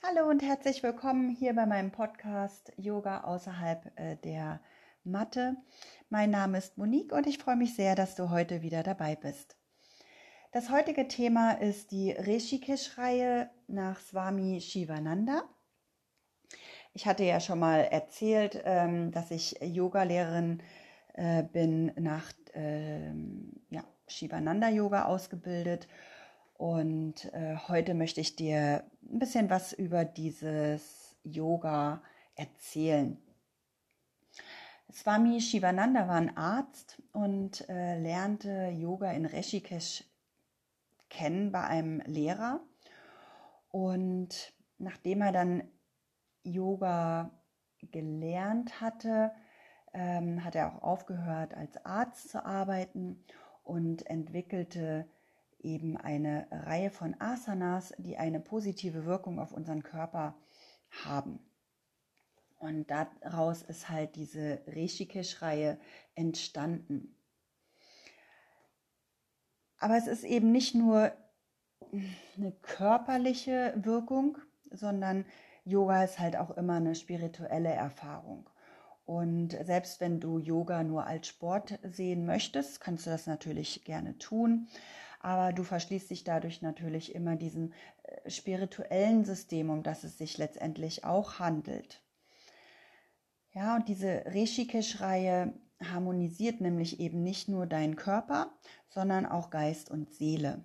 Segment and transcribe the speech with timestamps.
[0.00, 4.60] Hallo und herzlich willkommen hier bei meinem Podcast Yoga außerhalb äh, der
[5.02, 5.56] Matte.
[6.08, 9.56] Mein Name ist Monique und ich freue mich sehr, dass du heute wieder dabei bist.
[10.52, 15.42] Das heutige Thema ist die Rishikesh-Reihe nach Swami Shivananda.
[16.94, 20.62] Ich hatte ja schon mal erzählt, ähm, dass ich Yogalehrerin
[21.14, 25.88] äh, bin nach ähm, ja, Shivananda Yoga ausgebildet
[26.58, 32.02] und äh, heute möchte ich dir ein bisschen was über dieses Yoga
[32.34, 33.16] erzählen.
[34.92, 40.04] Swami Shivananda war ein Arzt und äh, lernte Yoga in Rishikesh
[41.08, 42.60] kennen bei einem Lehrer.
[43.70, 45.62] Und nachdem er dann
[46.42, 47.30] Yoga
[47.82, 49.30] gelernt hatte,
[49.92, 53.24] ähm, hat er auch aufgehört, als Arzt zu arbeiten
[53.62, 55.06] und entwickelte
[55.60, 60.36] eben eine Reihe von Asanas, die eine positive Wirkung auf unseren Körper
[61.04, 61.40] haben.
[62.58, 65.78] Und daraus ist halt diese Rishikesh-Reihe
[66.14, 67.14] entstanden.
[69.78, 71.12] Aber es ist eben nicht nur
[72.36, 74.38] eine körperliche Wirkung,
[74.70, 75.24] sondern
[75.64, 78.50] Yoga ist halt auch immer eine spirituelle Erfahrung.
[79.04, 84.18] Und selbst wenn du Yoga nur als Sport sehen möchtest, kannst du das natürlich gerne
[84.18, 84.68] tun
[85.20, 90.38] aber du verschließt dich dadurch natürlich immer diesem äh, spirituellen System, um das es sich
[90.38, 92.02] letztendlich auch handelt.
[93.52, 95.52] Ja, und diese Rishikesh-Reihe
[95.82, 98.52] harmonisiert nämlich eben nicht nur deinen Körper,
[98.88, 100.64] sondern auch Geist und Seele.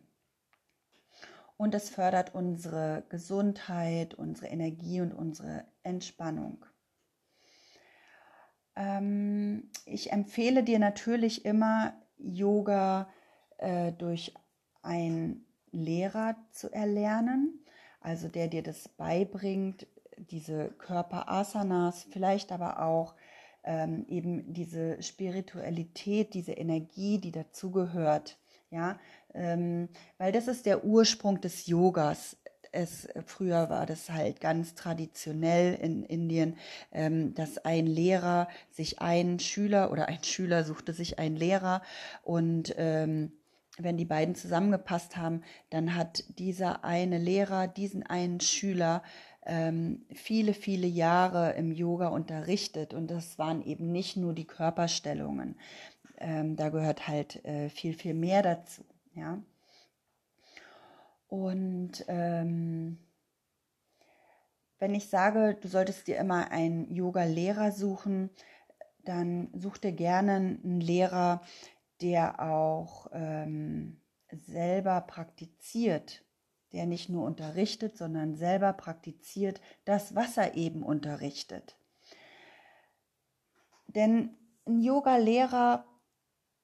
[1.58, 6.66] Und es fördert unsere Gesundheit, unsere Energie und unsere Entspannung.
[8.76, 13.08] Ähm, ich empfehle dir natürlich immer Yoga
[13.58, 14.34] äh, durch
[14.84, 17.60] einen Lehrer zu erlernen,
[18.02, 23.16] also der dir das beibringt, diese Körperasanas, vielleicht aber auch
[23.64, 28.38] ähm, eben diese Spiritualität, diese Energie, die dazugehört.
[28.70, 29.00] Ja,
[29.34, 32.38] ähm, weil das ist der Ursprung des Yogas.
[32.72, 36.58] Es, früher war das halt ganz traditionell in Indien,
[36.92, 41.84] ähm, dass ein Lehrer sich einen Schüler oder ein Schüler suchte sich einen Lehrer
[42.24, 43.32] und ähm,
[43.78, 49.04] wenn die beiden zusammengepasst haben, dann hat dieser eine Lehrer diesen einen Schüler
[49.46, 52.94] ähm, viele, viele Jahre im Yoga unterrichtet.
[52.94, 55.58] Und das waren eben nicht nur die Körperstellungen.
[56.18, 58.86] Ähm, da gehört halt äh, viel, viel mehr dazu.
[59.16, 59.42] Ja?
[61.28, 63.00] Und ähm,
[64.80, 68.30] wenn ich sage, du solltest dir immer einen Yoga-Lehrer suchen,
[69.04, 71.42] dann such dir gerne einen Lehrer,
[72.02, 76.24] der auch ähm, selber praktiziert,
[76.72, 81.78] der nicht nur unterrichtet, sondern selber praktiziert das, was er eben unterrichtet.
[83.88, 85.86] Denn ein Yoga-Lehrer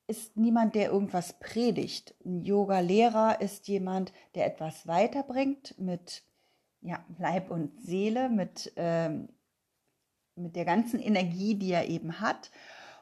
[0.07, 2.16] ist niemand, der irgendwas predigt.
[2.25, 6.23] Ein Yoga-Lehrer ist jemand, der etwas weiterbringt mit
[6.81, 9.29] ja, Leib und Seele, mit, ähm,
[10.35, 12.50] mit der ganzen Energie, die er eben hat.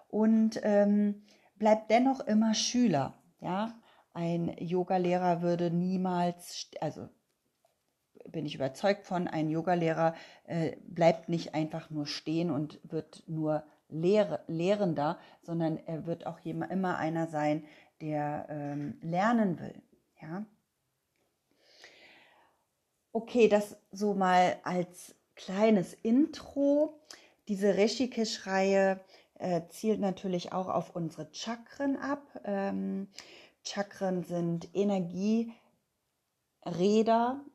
[0.10, 1.24] Und ähm,
[1.60, 3.14] bleibt dennoch immer Schüler.
[3.42, 3.74] Ja,
[4.14, 7.08] ein Yogalehrer würde niemals, also
[8.30, 13.64] bin ich überzeugt von, ein Yogalehrer äh, bleibt nicht einfach nur stehen und wird nur
[13.90, 17.64] Lehre, Lehrender, sondern er wird auch immer einer sein,
[18.02, 19.82] der ähm, lernen will.
[20.22, 20.46] Ja.
[23.12, 27.00] Okay, das so mal als kleines Intro.
[27.48, 29.00] Diese Rishikesh-Reihe
[29.40, 32.22] äh, zielt natürlich auch auf unsere Chakren ab.
[32.44, 33.08] Ähm,
[33.64, 35.56] Chakren sind Energieräder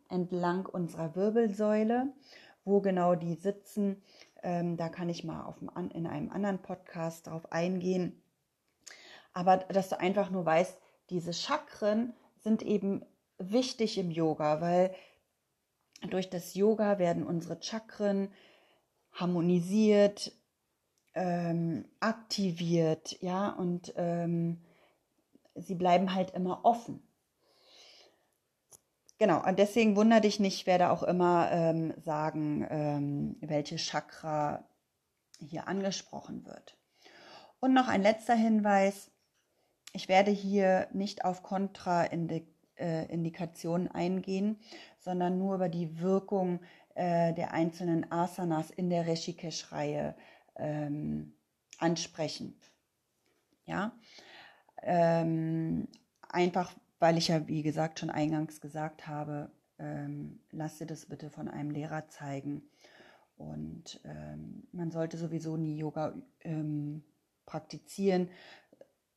[0.09, 2.12] entlang unserer Wirbelsäule.
[2.65, 4.00] Wo genau die sitzen,
[4.43, 8.22] ähm, da kann ich mal auf in einem anderen Podcast drauf eingehen.
[9.32, 10.78] Aber dass du einfach nur weißt,
[11.10, 13.04] diese Chakren sind eben
[13.38, 14.94] wichtig im Yoga, weil
[16.09, 18.32] durch das Yoga werden unsere Chakren
[19.12, 20.32] harmonisiert,
[21.14, 24.62] ähm, aktiviert, ja, und ähm,
[25.55, 27.06] sie bleiben halt immer offen.
[29.19, 34.64] Genau, und deswegen wundere dich nicht, ich werde auch immer ähm, sagen, ähm, welche Chakra
[35.38, 36.76] hier angesprochen wird.
[37.61, 39.12] Und noch ein letzter Hinweis,
[39.93, 44.59] ich werde hier nicht auf Kontraindikationen äh, eingehen,
[44.99, 46.59] sondern nur über die Wirkung
[46.94, 50.17] äh, der einzelnen Asanas in der Rishikesh-Reihe
[50.56, 51.34] ähm,
[51.78, 52.58] ansprechen.
[53.66, 53.96] Ja,
[54.82, 55.88] ähm,
[56.28, 59.50] einfach weil ich ja, wie gesagt, schon eingangs gesagt habe,
[59.81, 62.62] ähm, lass dir das bitte von einem Lehrer zeigen.
[63.37, 67.02] Und ähm, man sollte sowieso nie Yoga ähm,
[67.44, 68.31] praktizieren,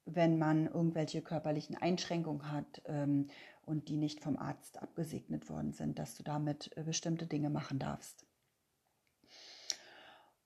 [0.06, 3.28] wenn man irgendwelche körperlichen Einschränkungen hat ähm,
[3.66, 7.78] und die nicht vom Arzt abgesegnet worden sind, dass du damit äh, bestimmte Dinge machen
[7.78, 8.26] darfst.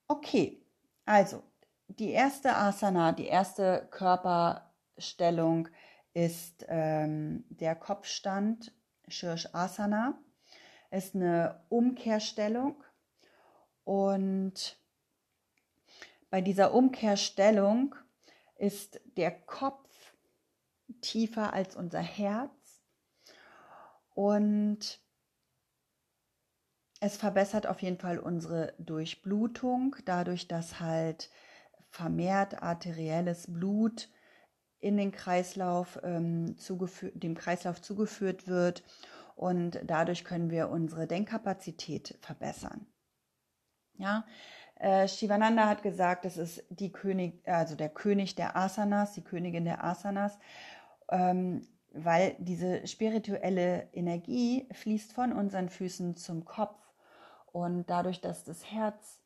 [0.09, 0.61] Okay,
[1.09, 1.41] also
[1.87, 5.67] die erste Asana, die erste Körperstellung
[6.13, 8.71] ist ähm, der Kopfstand,
[9.07, 10.19] Shirshasana,
[10.91, 12.83] ist eine Umkehrstellung
[13.85, 14.77] und
[16.29, 17.95] bei dieser Umkehrstellung
[18.57, 20.13] ist der Kopf
[21.01, 22.83] tiefer als unser Herz
[24.13, 25.01] und
[26.99, 31.29] es verbessert auf jeden Fall unsere Durchblutung, dadurch, dass halt
[31.89, 34.09] vermehrt arterielles Blut
[34.79, 36.55] in den Kreislauf ähm,
[37.13, 38.83] dem Kreislauf zugeführt wird
[39.35, 42.85] und dadurch können wir unsere Denkkapazität verbessern.
[43.97, 44.25] Ja,
[44.75, 49.65] äh, Shivananda hat gesagt, es ist die König, also der König der Asanas, die Königin
[49.65, 50.37] der Asanas,
[51.09, 56.79] ähm, weil diese spirituelle Energie fließt von unseren Füßen zum Kopf
[57.51, 59.21] und dadurch, dass das Herz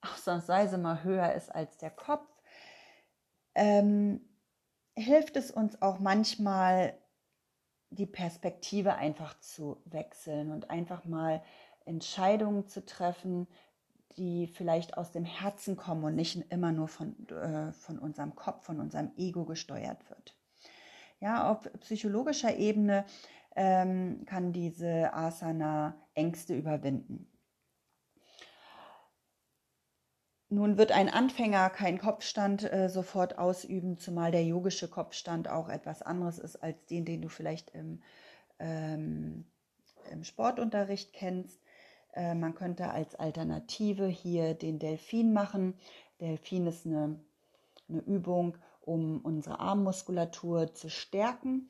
[0.00, 2.26] ausnahmsweise mal höher ist als der Kopf,
[3.54, 4.20] ähm,
[4.94, 6.96] hilft es uns auch manchmal,
[7.90, 11.42] die Perspektive einfach zu wechseln und einfach mal
[11.84, 13.46] Entscheidungen zu treffen,
[14.16, 18.64] die vielleicht aus dem Herzen kommen und nicht immer nur von, äh, von unserem Kopf,
[18.64, 20.34] von unserem Ego gesteuert wird.
[21.20, 23.04] Ja, auf psychologischer Ebene
[23.56, 27.26] ähm, kann diese Asana Ängste überwinden.
[30.48, 36.02] Nun wird ein Anfänger keinen Kopfstand äh, sofort ausüben, zumal der yogische Kopfstand auch etwas
[36.02, 38.02] anderes ist als den, den du vielleicht im,
[38.60, 39.44] ähm,
[40.12, 41.60] im Sportunterricht kennst.
[42.12, 45.74] Äh, man könnte als Alternative hier den Delfin machen.
[46.20, 47.18] Delfin ist eine,
[47.88, 51.68] eine Übung, um unsere Armmuskulatur zu stärken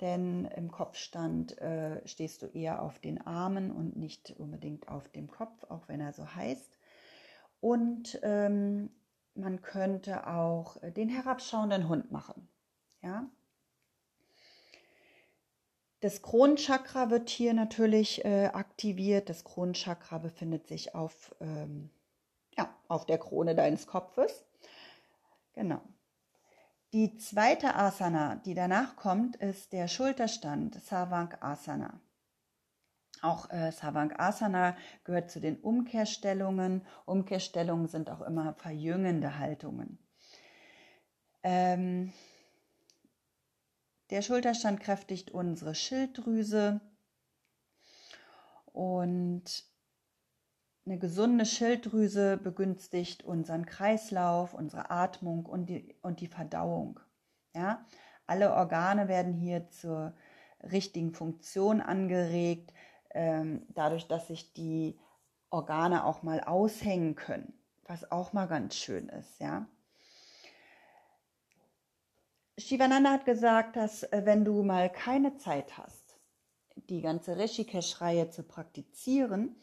[0.00, 5.28] denn im Kopfstand äh, stehst du eher auf den Armen und nicht unbedingt auf dem
[5.28, 6.78] Kopf, auch wenn er so heißt.
[7.60, 8.90] Und ähm,
[9.34, 12.48] man könnte auch den herabschauenden Hund machen.
[13.02, 13.28] Ja?
[16.00, 19.30] Das Kronchakra wird hier natürlich äh, aktiviert.
[19.30, 21.88] Das Kronchakra befindet sich auf, ähm,
[22.58, 24.44] ja, auf der Krone deines Kopfes.
[25.54, 25.80] Genau.
[26.94, 32.00] Die zweite Asana, die danach kommt, ist der Schulterstand, Savang Asana.
[33.20, 33.72] Auch äh,
[34.16, 36.86] Asana gehört zu den Umkehrstellungen.
[37.04, 39.98] Umkehrstellungen sind auch immer verjüngende Haltungen.
[41.42, 42.12] Ähm,
[44.10, 46.80] der Schulterstand kräftigt unsere Schilddrüse
[48.66, 49.64] und
[50.86, 57.00] eine gesunde Schilddrüse begünstigt unseren Kreislauf, unsere Atmung und die, und die Verdauung.
[57.54, 57.86] Ja?
[58.26, 60.14] Alle Organe werden hier zur
[60.62, 62.72] richtigen Funktion angeregt
[63.10, 64.98] ähm, dadurch, dass sich die
[65.50, 67.54] Organe auch mal aushängen können,
[67.84, 69.66] was auch mal ganz schön ist, ja.
[72.56, 76.18] Shivananda hat gesagt, dass äh, wenn du mal keine Zeit hast,
[76.76, 79.56] die ganze Rishikesh-Reihe zu praktizieren,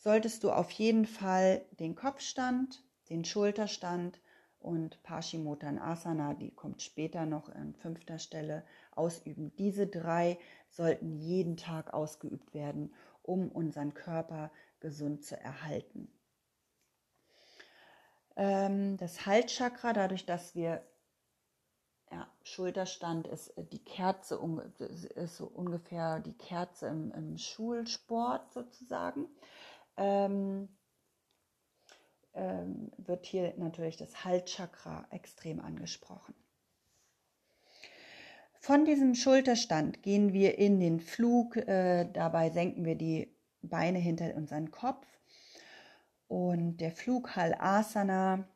[0.00, 4.18] solltest du auf jeden Fall den Kopfstand, den Schulterstand
[4.58, 9.54] und Paschimottanasana, die kommt später noch an fünfter Stelle, ausüben.
[9.56, 16.10] Diese drei sollten jeden Tag ausgeübt werden, um unseren Körper gesund zu erhalten.
[18.36, 20.82] Ähm, das Halschakra, dadurch, dass wir
[22.10, 24.40] ja, Schulterstand ist äh, die Kerze,
[25.14, 29.28] ist so ungefähr die Kerze im, im Schulsport sozusagen.
[30.00, 30.68] Ähm,
[32.32, 36.34] ähm, wird hier natürlich das Halschakra extrem angesprochen.
[38.60, 44.34] Von diesem Schulterstand gehen wir in den Flug, äh, dabei senken wir die Beine hinter
[44.36, 45.06] unseren Kopf
[46.28, 48.48] und der Flug Asana.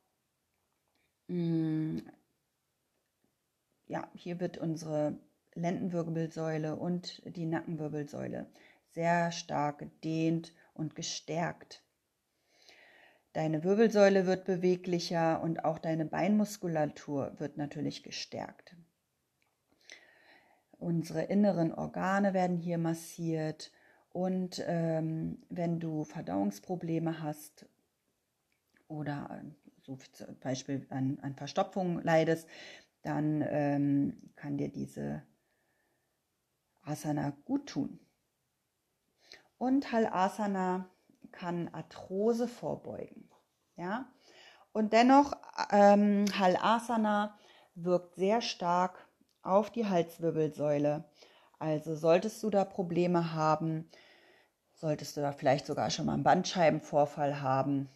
[1.29, 2.11] Mh, mm,
[3.87, 5.19] ja, hier wird unsere
[5.55, 8.51] Lendenwirbelsäule und die Nackenwirbelsäule
[8.93, 11.83] sehr stark gedehnt und gestärkt.
[13.33, 18.77] Deine Wirbelsäule wird beweglicher und auch deine Beinmuskulatur wird natürlich gestärkt.
[20.79, 23.73] Unsere inneren Organe werden hier massiert
[24.11, 27.67] und ähm, wenn du Verdauungsprobleme hast
[28.87, 29.45] oder
[29.83, 32.49] so zum Beispiel an, an Verstopfung leidest,
[33.03, 35.23] dann ähm, kann dir diese
[36.83, 37.99] Asana gut tun.
[39.59, 40.89] Und Halasana
[41.33, 43.29] kann Arthrose vorbeugen.
[43.77, 44.07] Ja?
[44.73, 45.37] Und dennoch,
[45.71, 47.39] ähm, Halasana
[47.75, 49.07] wirkt sehr stark
[49.43, 51.05] auf die Halswirbelsäule.
[51.59, 53.89] Also solltest du da Probleme haben,
[54.75, 57.89] solltest du da vielleicht sogar schon mal einen Bandscheibenvorfall haben,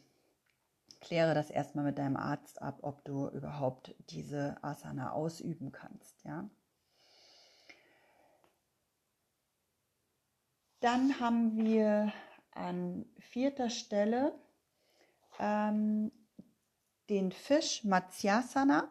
[1.00, 6.24] kläre das erstmal mit deinem Arzt ab, ob du überhaupt diese Asana ausüben kannst.
[6.24, 6.48] Ja?
[10.80, 12.12] Dann haben wir
[12.52, 14.32] an vierter Stelle
[15.40, 16.12] ähm,
[17.08, 18.88] den Fisch Matsyasana.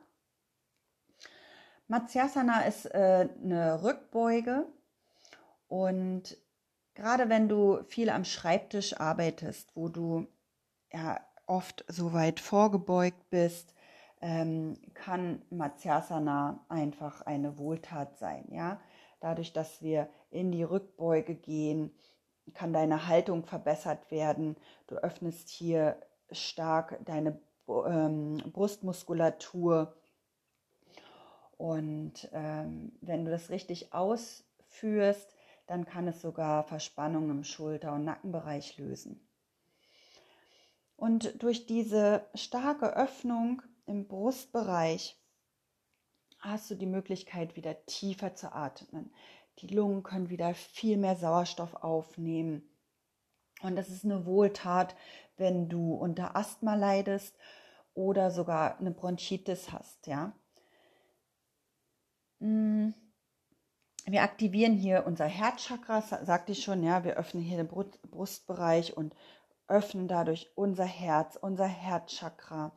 [1.88, 4.66] Matsyasana ist äh, eine Rückbeuge
[5.70, 6.38] und
[6.94, 10.28] gerade wenn du viel am Schreibtisch arbeitest, wo du
[10.92, 13.74] ja oft so weit vorgebeugt bist,
[14.20, 18.46] ähm, kann Matsyasana einfach eine Wohltat sein.
[18.52, 18.82] Ja?
[19.22, 21.92] Dadurch, dass wir in die Rückbeuge gehen,
[22.54, 24.56] kann deine Haltung verbessert werden.
[24.88, 26.00] Du öffnest hier
[26.32, 29.96] stark deine ähm, Brustmuskulatur.
[31.58, 35.34] Und ähm, wenn du das richtig ausführst,
[35.66, 39.28] dann kann es sogar Verspannungen im Schulter- und Nackenbereich lösen.
[40.96, 45.20] Und durch diese starke Öffnung im Brustbereich
[46.40, 49.12] hast du die Möglichkeit, wieder tiefer zu atmen.
[49.60, 52.70] Die Lungen können wieder viel mehr Sauerstoff aufnehmen.
[53.62, 54.96] Und das ist eine Wohltat,
[55.36, 57.36] wenn du unter Asthma leidest
[57.94, 60.34] oder sogar eine Bronchitis hast, ja.
[62.40, 62.90] Mm.
[64.10, 69.14] Wir aktivieren hier unser Herzchakra, sagte ich schon, ja, wir öffnen hier den Brustbereich und
[69.68, 72.72] öffnen dadurch unser Herz, unser Herzchakra.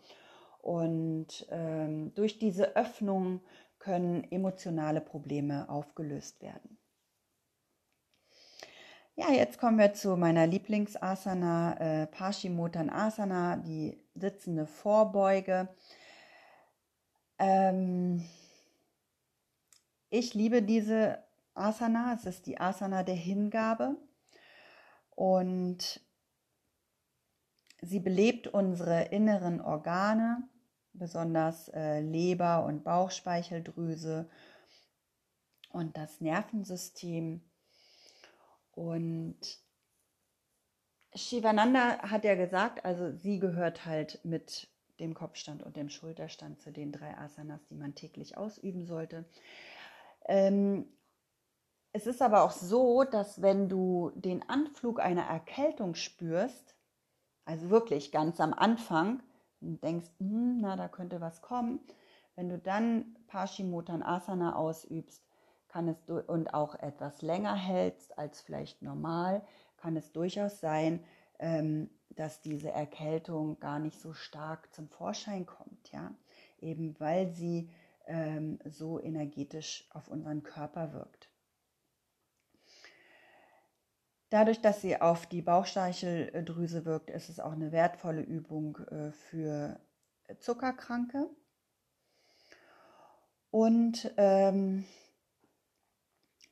[0.60, 3.42] Und ähm, durch diese Öffnung
[3.80, 6.78] können emotionale Probleme aufgelöst werden.
[9.16, 15.68] Ja, jetzt kommen wir zu meiner Lieblingsasana, äh, Paschimottanasana, die sitzende Vorbeuge.
[17.38, 18.25] Ähm,
[20.08, 21.18] ich liebe diese
[21.54, 23.96] Asana, es ist die Asana der Hingabe
[25.10, 26.00] und
[27.82, 30.49] sie belebt unsere inneren Organe,
[30.92, 34.28] besonders äh, Leber und Bauchspeicheldrüse
[35.73, 37.42] und das Nervensystem.
[38.73, 39.38] Und
[41.14, 44.68] Shivananda hat ja gesagt, also sie gehört halt mit
[45.00, 49.25] dem Kopfstand und dem Schulterstand zu den drei Asanas, die man täglich ausüben sollte.
[50.26, 50.87] Ähm,
[51.92, 56.76] es ist aber auch so, dass wenn du den Anflug einer Erkältung spürst,
[57.44, 59.23] also wirklich ganz am Anfang,
[59.61, 61.81] denkst, hm, na, da könnte was kommen,
[62.37, 65.25] wenn du dann Paschimottanasana ausübst,
[65.69, 69.43] kann es und auch etwas länger hältst als vielleicht normal,
[69.76, 71.05] kann es durchaus sein,
[71.38, 76.12] ähm, dass diese Erkältung gar nicht so stark zum Vorschein kommt, ja,
[76.61, 77.71] eben weil sie
[78.07, 81.29] ähm, so energetisch auf unseren Körper wirkt.
[84.30, 89.80] Dadurch, dass sie auf die Bauchspeicheldrüse wirkt, ist es auch eine wertvolle Übung äh, für
[90.38, 91.28] Zuckerkranke.
[93.50, 94.84] Und ähm,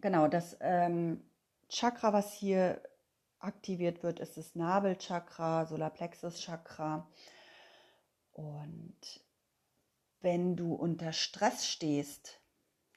[0.01, 1.23] genau, das ähm,
[1.69, 2.83] Chakra, was hier
[3.39, 7.09] aktiviert wird, ist das Nabelchakra, Solarplexus-Chakra.
[8.33, 9.25] Und
[10.21, 12.41] wenn du unter Stress stehst,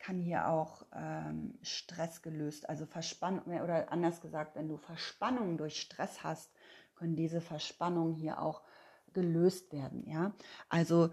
[0.02, 5.80] kann hier auch ähm, Stress gelöst, also Verspannung, oder anders gesagt, wenn du Verspannung durch
[5.80, 6.52] Stress hast,
[6.96, 8.64] können diese Verspannungen hier auch
[9.14, 10.04] gelöst werden.
[10.08, 10.34] Ja,
[10.70, 11.12] also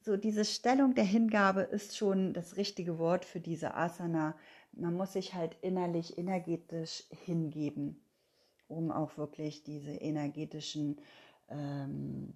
[0.00, 4.34] so diese Stellung der Hingabe ist schon das richtige Wort für diese Asana.
[4.72, 8.00] Man muss sich halt innerlich, energetisch hingeben,
[8.68, 11.02] um auch wirklich diese energetischen
[11.48, 12.32] ähm,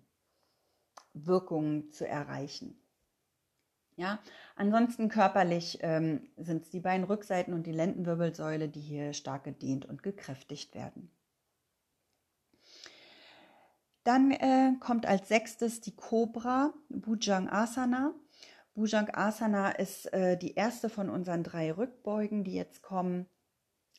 [1.15, 2.82] Wirkungen zu erreichen.
[3.97, 4.19] Ja,
[4.57, 9.85] ansonsten körperlich ähm, sind es die beiden Rückseiten und die Lendenwirbelsäule, die hier stark gedehnt
[9.85, 11.11] und gekräftigt werden.
[14.05, 18.15] Dann äh, kommt als sechstes die Cobra Bujang Asana.
[18.75, 23.27] Bujang Asana ist äh, die erste von unseren drei Rückbeugen, die jetzt kommen.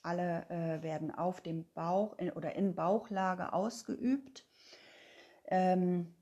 [0.02, 4.46] Alle äh, werden auf dem Bauch in, oder in Bauchlage ausgeübt.
[5.46, 6.14] Ähm,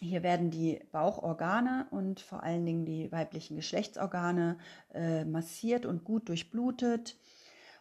[0.00, 4.58] hier werden die Bauchorgane und vor allen Dingen die weiblichen Geschlechtsorgane
[4.94, 7.16] äh, massiert und gut durchblutet.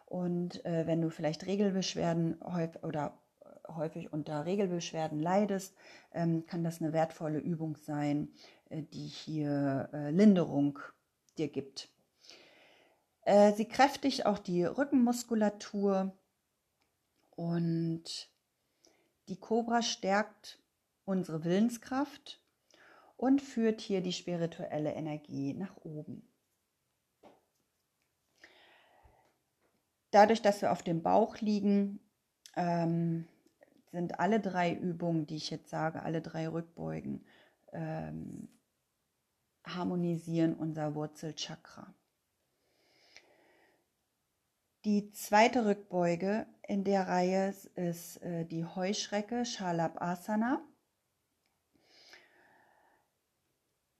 [0.06, 3.18] Und äh, wenn du vielleicht Regelbeschwerden häufig oder
[3.75, 5.75] häufig unter Regelbeschwerden leidest,
[6.13, 8.30] ähm, kann das eine wertvolle Übung sein,
[8.70, 10.80] äh, die hier äh, Linderung
[11.38, 11.89] dir gibt.
[13.24, 16.13] Äh, sie kräftigt auch die Rückenmuskulatur
[17.32, 18.30] Und
[19.30, 20.60] die Kobra stärkt
[21.05, 22.41] unsere Willenskraft
[23.17, 26.27] und führt hier die spirituelle Energie nach oben.
[30.12, 32.00] Dadurch, dass wir auf dem Bauch liegen,
[32.55, 33.27] ähm,
[33.91, 37.25] sind alle drei Übungen, die ich jetzt sage, alle drei Rückbeugen,
[37.72, 38.50] ähm,
[39.63, 41.93] harmonisieren unser Wurzelchakra.
[44.84, 50.62] Die zweite Rückbeuge in der Reihe ist äh, die Heuschrecke Shalabhasana.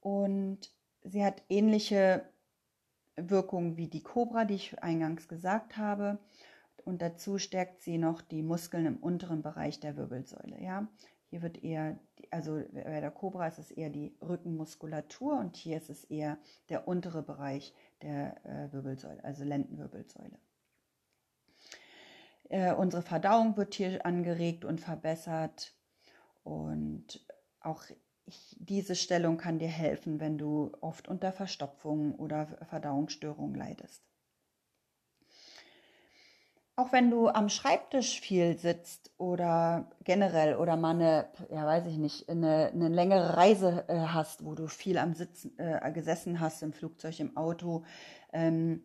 [0.02, 0.70] Und
[1.04, 2.26] sie hat ähnliche
[3.16, 6.20] Wirkungen wie die Cobra, die ich eingangs gesagt habe.
[6.84, 10.62] Und dazu stärkt sie noch die Muskeln im unteren Bereich der Wirbelsäule.
[10.62, 10.88] Ja?
[11.30, 12.00] Hier wird eher,
[12.32, 16.38] also bei der Cobra ist es eher die Rückenmuskulatur und hier ist es eher
[16.70, 20.40] der untere Bereich der äh, Wirbelsäule, also Lendenwirbelsäule.
[22.50, 25.74] Äh, unsere Verdauung wird hier angeregt und verbessert
[26.44, 27.26] und
[27.62, 27.84] auch
[28.58, 34.04] diese Stellung kann dir helfen, wenn du oft unter Verstopfung oder Verdauungsstörungen leidest.
[36.78, 41.98] Auch wenn du am Schreibtisch viel sitzt oder generell oder mal eine, ja weiß ich
[41.98, 46.64] nicht, eine, eine längere Reise äh, hast, wo du viel am Sitzen äh, gesessen hast,
[46.64, 47.84] im Flugzeug, im Auto,
[48.34, 48.84] ähm,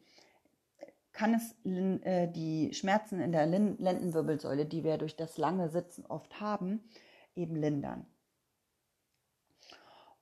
[1.13, 6.41] kann es äh, die Schmerzen in der Lendenwirbelsäule, die wir durch das lange Sitzen oft
[6.41, 6.85] haben,
[7.35, 8.07] eben lindern.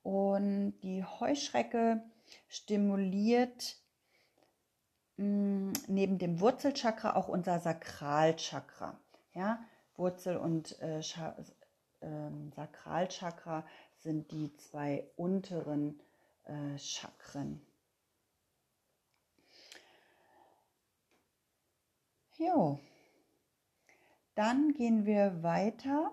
[0.05, 2.03] Und die Heuschrecke
[2.47, 3.75] stimuliert
[5.17, 8.99] mh, neben dem Wurzelchakra auch unser Sakralchakra.
[9.33, 13.65] Ja, Wurzel und äh, äh, Sakralchakra
[13.97, 15.99] sind die zwei unteren
[16.43, 17.65] äh, Chakren.
[22.37, 22.79] Jo,
[24.35, 26.11] dann gehen wir weiter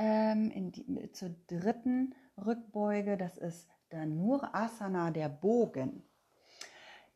[0.00, 3.18] ähm, die, zur dritten Rückbeuge.
[3.18, 6.02] Das ist der Nur Asana, der Bogen.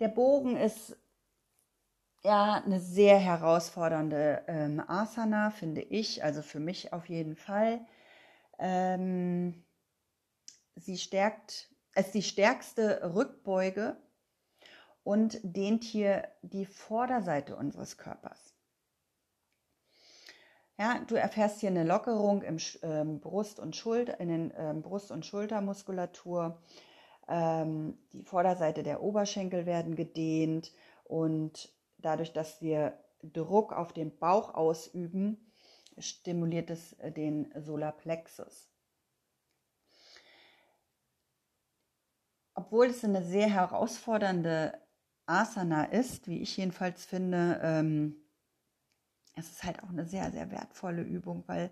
[0.00, 0.96] Der Bogen ist
[2.22, 7.80] ja eine sehr herausfordernde ähm, Asana, finde ich, also für mich auf jeden Fall.
[8.58, 9.64] Ähm,
[10.76, 13.96] sie stärkt, ist die stärkste Rückbeuge
[15.04, 18.53] und dehnt hier die Vorderseite unseres Körpers.
[20.78, 25.12] Ja, du erfährst hier eine Lockerung im ähm, Brust- und Schulter, in den ähm, Brust-
[25.12, 26.60] und Schultermuskulatur.
[27.28, 30.72] Ähm, die Vorderseite der Oberschenkel werden gedehnt
[31.04, 35.52] und dadurch, dass wir Druck auf den Bauch ausüben,
[35.96, 38.68] stimuliert es äh, den Solarplexus.
[42.54, 44.80] Obwohl es eine sehr herausfordernde
[45.26, 48.23] Asana ist, wie ich jedenfalls finde, ähm,
[49.34, 51.70] es ist halt auch eine sehr, sehr wertvolle Übung, weil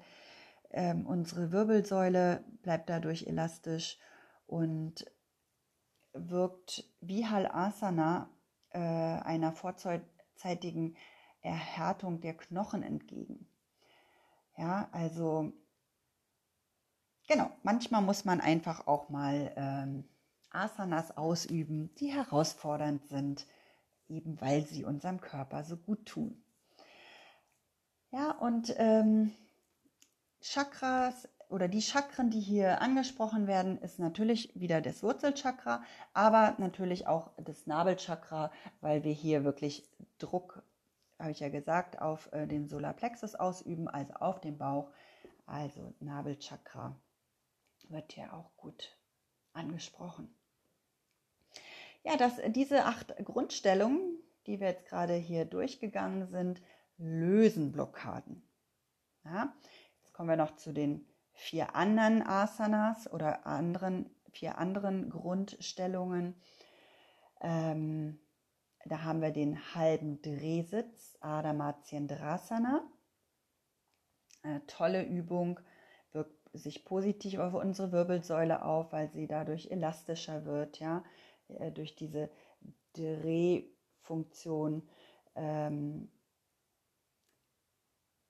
[0.70, 3.98] ähm, unsere Wirbelsäule bleibt dadurch elastisch
[4.46, 5.06] und
[6.12, 8.28] wirkt wie Halasana
[8.70, 10.96] äh, einer vorzeitigen
[11.40, 13.48] Erhärtung der Knochen entgegen.
[14.56, 15.52] Ja, also
[17.26, 20.04] genau, manchmal muss man einfach auch mal ähm,
[20.50, 23.46] Asanas ausüben, die herausfordernd sind,
[24.08, 26.44] eben weil sie unserem Körper so gut tun.
[28.12, 29.32] Ja, und ähm,
[30.42, 37.06] Chakras oder die Chakren, die hier angesprochen werden, ist natürlich wieder das Wurzelchakra, aber natürlich
[37.06, 40.62] auch das Nabelchakra, weil wir hier wirklich Druck,
[41.18, 44.90] habe ich ja gesagt, auf äh, den Solarplexus ausüben, also auf den Bauch.
[45.46, 46.94] Also Nabelchakra
[47.88, 48.94] wird hier auch gut
[49.54, 50.34] angesprochen.
[52.02, 56.60] Ja, dass diese acht Grundstellungen, die wir jetzt gerade hier durchgegangen sind,
[57.02, 58.48] lösen Blockaden.
[59.24, 59.52] Ja,
[60.00, 66.40] jetzt kommen wir noch zu den vier anderen Asanas oder anderen, vier anderen Grundstellungen.
[67.40, 68.20] Ähm,
[68.84, 72.82] da haben wir den halben Drehsitz, Adha Matsyendrasana.
[74.42, 75.60] Eine tolle Übung,
[76.12, 81.04] wirkt sich positiv auf unsere Wirbelsäule auf, weil sie dadurch elastischer wird, ja,
[81.48, 82.30] äh, durch diese
[82.94, 84.88] Drehfunktion.
[85.34, 86.11] Ähm,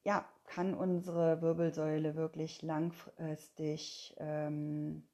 [0.05, 5.07] ja, kann unsere Wirbelsäule wirklich langfristig ähm,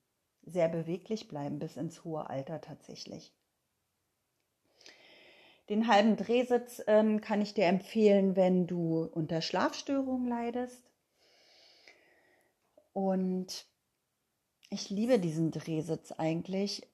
[0.42, 3.32] sehr beweglich bleiben, bis ins hohe Alter tatsächlich.
[5.68, 10.90] Den halben Drehsitz ähm, kann ich dir empfehlen, wenn du unter Schlafstörungen leidest.
[12.94, 13.66] Und
[14.70, 16.88] ich liebe diesen Drehsitz eigentlich,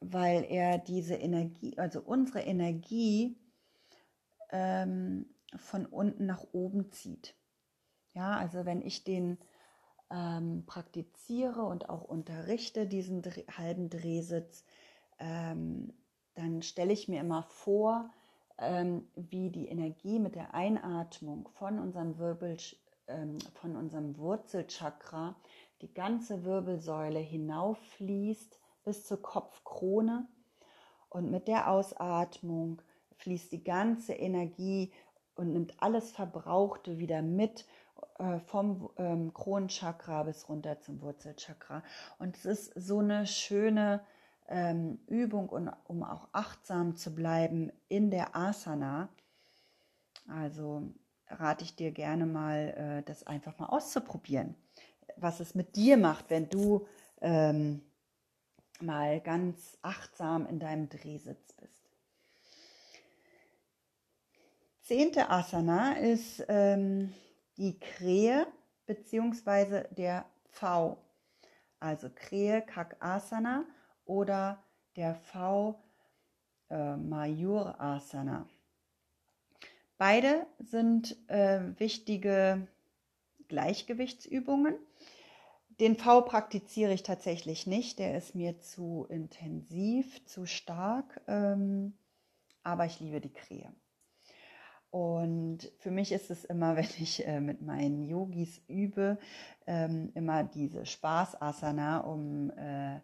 [0.00, 3.36] weil er diese Energie, also unsere Energie
[4.50, 7.34] ähm, von unten nach oben zieht.
[8.12, 9.38] Ja, also wenn ich den
[10.10, 14.64] ähm, praktiziere und auch unterrichte, diesen Dre halben Drehsitz,
[15.18, 15.92] ähm,
[16.34, 18.10] dann stelle ich mir immer vor,
[18.58, 22.56] ähm, wie die Energie mit der Einatmung von unserem Wirbel,
[23.08, 25.34] ähm, von unserem Wurzelchakra
[25.82, 30.28] die ganze Wirbelsäule hinauffließt bis zur Kopfkrone
[31.08, 32.80] und mit der Ausatmung
[33.16, 34.92] fließt die ganze Energie
[35.36, 37.66] und nimmt alles Verbrauchte wieder mit
[38.18, 41.82] äh, vom ähm, Kronenchakra bis runter zum Wurzelchakra.
[42.18, 44.04] Und es ist so eine schöne
[44.48, 49.08] ähm, Übung, um auch achtsam zu bleiben in der Asana.
[50.28, 50.92] Also
[51.28, 54.54] rate ich dir gerne mal, äh, das einfach mal auszuprobieren,
[55.16, 56.86] was es mit dir macht, wenn du
[57.20, 57.82] ähm,
[58.80, 61.83] mal ganz achtsam in deinem Drehsitz bist.
[64.84, 67.14] Zehnte Asana ist ähm,
[67.56, 68.46] die Krähe
[68.84, 69.84] bzw.
[69.94, 70.98] der V.
[71.80, 73.64] Also Krähe Kakasana
[74.04, 74.62] oder
[74.96, 75.82] der V
[76.68, 78.46] äh, Mayur Asana.
[79.96, 82.68] Beide sind äh, wichtige
[83.48, 84.74] Gleichgewichtsübungen.
[85.80, 91.96] Den V praktiziere ich tatsächlich nicht, der ist mir zu intensiv, zu stark, ähm,
[92.62, 93.74] aber ich liebe die Krähe.
[94.94, 99.18] Und für mich ist es immer, wenn ich äh, mit meinen Yogis übe,
[99.66, 103.00] ähm, immer diese Spaß-Asana, um äh,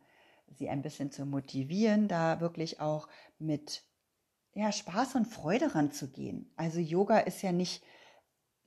[0.47, 3.09] sie ein bisschen zu motivieren, da wirklich auch
[3.41, 3.83] mit
[4.55, 6.53] ja, Spaß und Freude ranzugehen.
[6.55, 7.83] Also Yoga ist ja nicht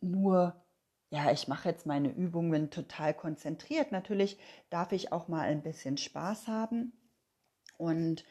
[0.01, 0.61] nur,
[1.09, 3.93] ja, ich mache jetzt meine Übungen total konzentriert.
[3.93, 4.37] Natürlich
[4.69, 6.91] darf ich auch mal ein bisschen Spaß haben.
[7.77, 8.25] Und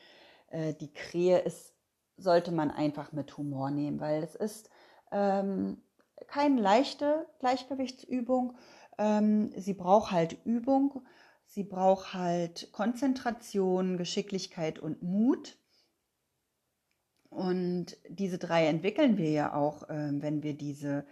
[0.51, 1.73] äh, die Krähe ist,
[2.19, 4.69] sollte man einfach mit Humor nehmen, weil es ist
[5.13, 5.83] ähm,
[6.27, 8.57] keine leichte Gleichgewichtsübung.
[8.99, 11.07] Ähm, sie braucht halt Übung,
[11.47, 15.57] sie braucht halt Konzentration, Geschicklichkeit und Mut.
[17.29, 21.07] Und diese drei entwickeln wir ja auch, äh, wenn wir diese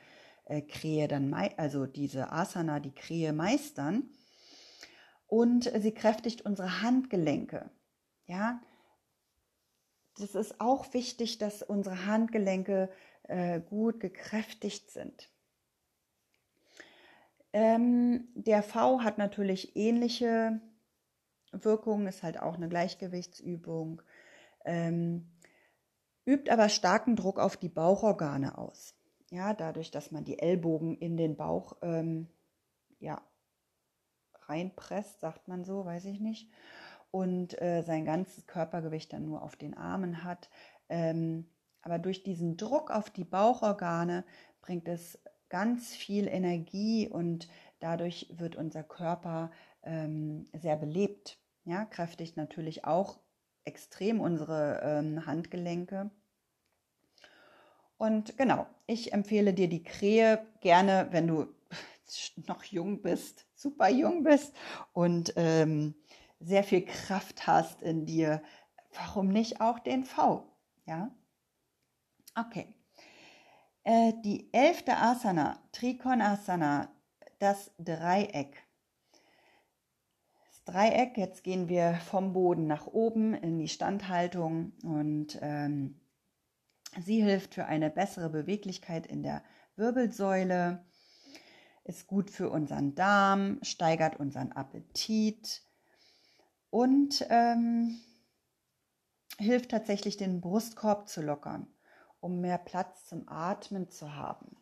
[0.44, 4.10] äh, Krähe dann, also diese Asana, die Krähe meistern.
[5.26, 7.70] Und sie kräftigt unsere Handgelenke.
[8.26, 8.60] Ja,
[10.18, 12.90] das ist auch wichtig, dass unsere Handgelenke
[13.30, 15.30] äh, gut gekräftigt sind.
[17.52, 20.60] Ähm, der V hat natürlich ähnliche
[21.52, 24.02] Wirkungen, ist halt auch eine Gleichgewichtsübung,
[24.64, 25.30] ähm,
[26.26, 28.94] übt aber starken Druck auf die Bauchorgane aus.
[29.30, 32.28] Ja, dadurch, dass man die Ellbogen in den Bauch ähm,
[32.98, 33.22] ja,
[34.42, 36.50] reinpresst, sagt man so, weiß ich nicht,
[37.10, 40.50] und äh, sein ganzes Körpergewicht dann nur auf den Armen hat,
[40.88, 41.48] ähm,
[41.82, 44.24] aber durch diesen Druck auf die Bauchorgane
[44.60, 47.48] bringt es ganz viel Energie und
[47.80, 49.50] dadurch wird unser Körper
[49.82, 51.38] ähm, sehr belebt.
[51.64, 53.18] Ja, kräftigt natürlich auch
[53.64, 56.10] extrem unsere ähm, Handgelenke.
[57.98, 61.48] Und genau, ich empfehle dir die Krähe gerne, wenn du
[62.46, 64.54] noch jung bist, super jung bist
[64.92, 65.94] und ähm,
[66.38, 68.42] sehr viel Kraft hast in dir.
[68.94, 70.50] Warum nicht auch den V?
[70.86, 71.10] Ja,
[72.34, 72.74] Okay.
[73.82, 76.90] Äh, die elfte Asana, Trikonasana,
[77.38, 78.62] das Dreieck.
[80.46, 86.00] Das Dreieck, jetzt gehen wir vom Boden nach oben in die Standhaltung und ähm,
[87.00, 89.42] sie hilft für eine bessere Beweglichkeit in der
[89.76, 90.84] Wirbelsäule,
[91.84, 95.62] ist gut für unseren Darm, steigert unseren Appetit
[96.68, 97.98] und ähm,
[99.38, 101.66] hilft tatsächlich den Brustkorb zu lockern
[102.20, 104.56] um mehr Platz zum Atmen zu haben.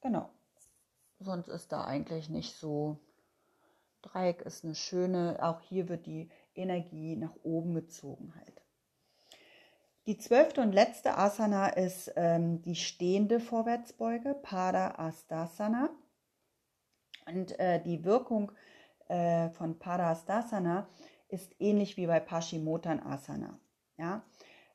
[0.00, 0.30] Genau.
[1.20, 2.98] Sonst ist da eigentlich nicht so.
[4.02, 8.62] Dreieck ist eine schöne, auch hier wird die Energie nach oben gezogen halt.
[10.06, 15.90] Die zwölfte und letzte Asana ist ähm, die stehende Vorwärtsbeuge, Pada Astasana.
[17.26, 18.52] Und äh, die Wirkung
[19.08, 20.88] äh, von Pada Astasana
[21.28, 23.58] ist ähnlich wie bei Paschimottanasana.
[23.96, 24.22] Ja?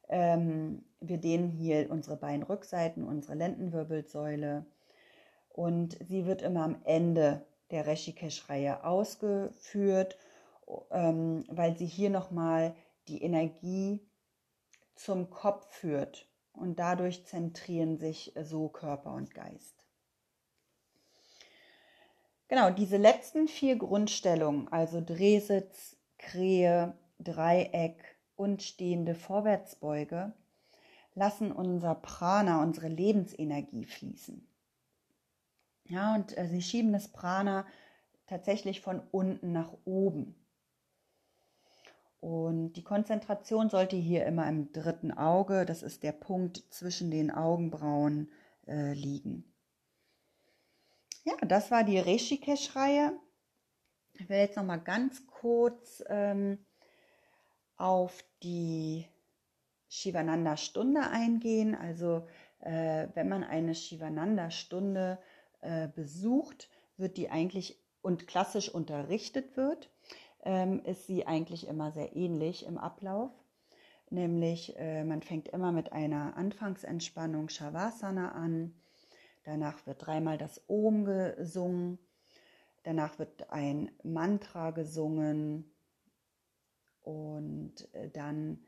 [0.09, 4.65] Ähm, wir dehnen hier unsere Beinrückseiten, unsere Lendenwirbelsäule
[5.49, 10.17] und sie wird immer am Ende der Reshikesh-Reihe ausgeführt,
[10.91, 12.75] ähm, weil sie hier nochmal
[13.07, 13.99] die Energie
[14.95, 19.83] zum Kopf führt und dadurch zentrieren sich so Körper und Geist.
[22.47, 30.33] Genau, diese letzten vier Grundstellungen, also Drehsitz, Krähe, Dreieck und stehende Vorwärtsbeuge
[31.15, 34.47] lassen unser Prana, unsere Lebensenergie fließen.
[35.86, 37.65] Ja, und äh, sie schieben das Prana
[38.25, 40.36] tatsächlich von unten nach oben.
[42.19, 47.31] Und die Konzentration sollte hier immer im dritten Auge, das ist der Punkt zwischen den
[47.31, 48.31] Augenbrauen,
[48.65, 49.43] äh, liegen.
[51.25, 53.13] Ja, das war die Rishikesh-Reihe.
[54.15, 56.63] Ich will jetzt noch mal ganz kurz ähm,
[57.78, 59.08] auf die
[59.89, 61.73] Shivananda-Stunde eingehen.
[61.76, 62.28] Also
[62.60, 65.19] äh, wenn man eine Shivananda-Stunde
[65.62, 69.89] äh, besucht, wird die eigentlich und klassisch unterrichtet wird,
[70.43, 73.32] ähm, ist sie eigentlich immer sehr ähnlich im Ablauf.
[74.12, 78.76] Nämlich äh, man fängt immer mit einer Anfangsentspannung Shavasana an.
[79.43, 81.97] Danach wird dreimal das Om gesungen.
[82.84, 85.74] Danach wird ein Mantra gesungen.
[87.02, 88.63] Und äh, dann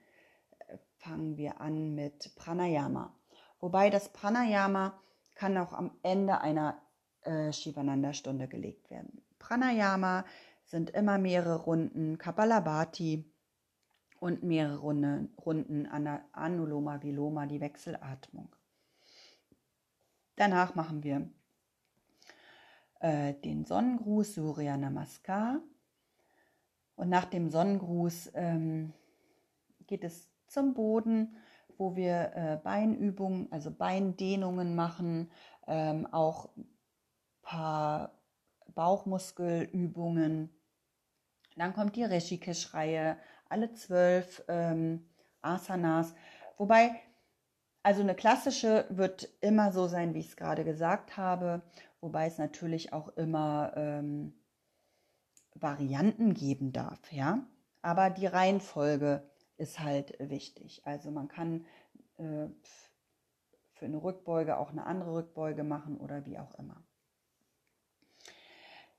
[0.67, 3.15] äh, fangen wir an mit Pranayama.
[3.59, 4.99] Wobei das Pranayama
[5.35, 6.81] kann auch am Ende einer
[7.21, 9.21] äh, Shivananda-Stunde gelegt werden.
[9.39, 10.25] Pranayama
[10.65, 13.31] sind immer mehrere Runden Kapalabhati
[14.19, 18.55] und mehrere Runde, Runden Anuloma Viloma, die Wechselatmung.
[20.35, 21.29] Danach machen wir
[23.05, 25.61] äh, den Sonnengruß Surya Namaskar.
[26.95, 28.93] Und nach dem Sonnengruß ähm,
[29.85, 31.35] geht es zum Boden,
[31.77, 35.29] wo wir äh, Beinübungen, also Beindehnungen machen,
[35.67, 36.49] ähm, auch
[37.43, 38.17] paar
[38.73, 40.49] Bauchmuskelübungen.
[41.57, 43.17] Dann kommt die Rishikesh-Reihe,
[43.49, 45.05] alle zwölf ähm,
[45.43, 46.15] Asanas.
[46.57, 46.95] Wobei,
[47.83, 51.61] also eine klassische wird immer so sein, wie ich es gerade gesagt habe,
[52.05, 54.35] wobei es natürlich auch immer ähm,
[55.55, 57.43] Varianten geben darf, ja.
[57.81, 60.83] Aber die Reihenfolge ist halt wichtig.
[60.85, 61.65] Also man kann
[62.17, 62.47] äh,
[63.73, 66.83] für eine Rückbeuge auch eine andere Rückbeuge machen oder wie auch immer.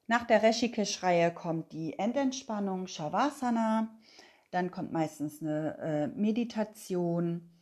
[0.09, 3.97] Nach der Reshikesh-Reihe kommt die Endentspannung Shavasana.
[4.51, 7.53] Dann kommt meistens eine äh, Meditation,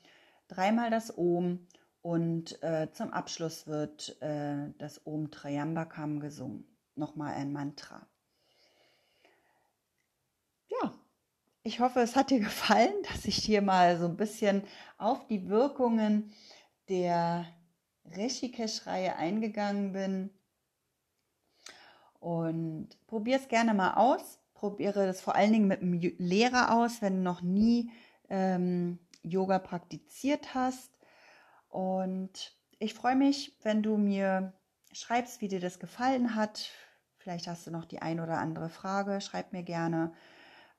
[0.49, 1.67] dreimal das Om
[2.05, 6.67] und äh, zum Abschluss wird äh, das Om Trayambakam gesungen.
[6.97, 8.07] Nochmal ein Mantra.
[10.69, 10.93] Ja,
[11.63, 14.65] ich hoffe, es hat dir gefallen, dass ich hier mal so ein bisschen
[14.99, 16.35] auf die Wirkungen
[16.91, 17.47] der
[18.15, 20.31] Rishikesh-Reihe eingegangen bin.
[22.21, 24.41] Und probier es gerne mal aus.
[24.53, 27.91] Probiere das vor allen Dingen mit einem Lehrer aus, wenn du noch nie
[28.29, 30.94] ähm, Yoga praktiziert hast.
[31.75, 34.53] Und ich freue mich, wenn du mir
[34.93, 36.71] schreibst, wie dir das gefallen hat.
[37.19, 39.21] Vielleicht hast du noch die ein oder andere Frage.
[39.21, 40.13] Schreib mir gerne.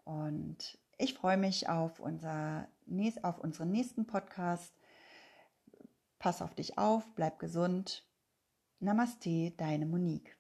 [0.05, 2.69] Und ich freue mich auf, unser,
[3.23, 4.73] auf unseren nächsten Podcast.
[6.17, 8.07] Pass auf dich auf, bleib gesund.
[8.79, 10.37] Namaste, deine Monique.